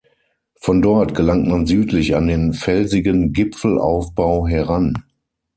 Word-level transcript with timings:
Von 0.55 0.81
dort 0.81 1.13
gelangt 1.13 1.47
man 1.47 1.67
südlich 1.67 2.15
an 2.15 2.25
den 2.25 2.53
felsigen 2.53 3.33
Gipfelaufbau 3.33 4.47
heran. 4.47 5.03